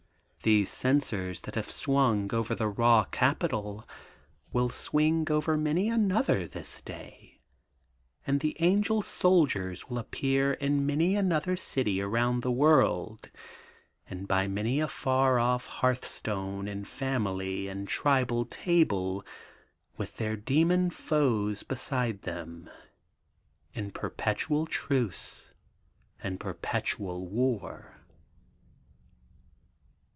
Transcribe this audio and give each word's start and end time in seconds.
These 0.43 0.69
censers 0.71 1.41
that 1.41 1.53
have 1.53 1.69
swung 1.69 2.33
over 2.33 2.55
the 2.55 2.67
raw 2.67 3.03
capital, 3.03 3.87
will 4.51 4.69
swing 4.69 5.31
over 5.31 5.55
many 5.55 5.87
another 5.87 6.47
this 6.47 6.81
day, 6.81 7.41
and 8.25 8.39
the 8.39 8.57
angel 8.59 9.03
soldiers 9.03 9.87
will 9.87 9.99
appear 9.99 10.53
in 10.53 10.83
many 10.83 11.15
another 11.15 11.55
city 11.55 12.01
around 12.01 12.41
the 12.41 12.49
world, 12.49 13.29
and 14.09 14.27
by 14.27 14.47
many 14.47 14.79
a 14.79 14.87
far 14.87 15.37
off 15.37 15.67
hearthstone 15.67 16.67
and 16.67 16.87
family 16.87 17.67
and 17.67 17.87
tribal 17.87 18.45
table, 18.45 19.23
with 19.95 20.17
their 20.17 20.35
demon 20.35 20.89
foes 20.89 21.61
beside 21.61 22.23
them, 22.23 22.67
in 23.75 23.91
perpetual 23.91 24.65
truce, 24.65 25.53
and 26.23 26.39
perpetual 26.39 27.27
war.' 27.27 27.95